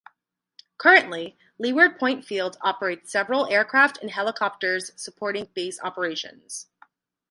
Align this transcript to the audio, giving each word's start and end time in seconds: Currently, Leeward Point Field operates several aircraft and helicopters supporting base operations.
Currently, 0.79 1.37
Leeward 1.59 1.99
Point 1.99 2.25
Field 2.25 2.57
operates 2.61 3.11
several 3.11 3.47
aircraft 3.53 3.99
and 4.01 4.09
helicopters 4.09 4.91
supporting 4.99 5.49
base 5.53 5.79
operations. 5.79 6.65